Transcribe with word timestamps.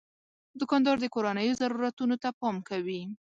دوکاندار 0.59 0.95
د 1.01 1.05
کورنیو 1.15 1.57
ضرورتونو 1.61 2.15
ته 2.23 2.29
پام 2.39 2.55
کوي. 2.69 3.01